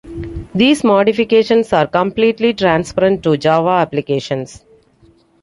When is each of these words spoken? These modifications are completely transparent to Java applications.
These 0.55 0.83
modifications 0.83 1.71
are 1.73 1.85
completely 1.85 2.55
transparent 2.55 3.21
to 3.21 3.37
Java 3.37 3.69
applications. 3.81 4.65